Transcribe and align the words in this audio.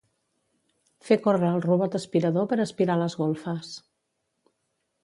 Fer 1.09 1.17
córrer 1.27 1.51
el 1.57 1.61
robot 1.67 1.99
aspirador 2.01 2.49
per 2.55 2.59
aspirar 2.65 2.97
les 3.05 3.21
golfes. 3.21 3.79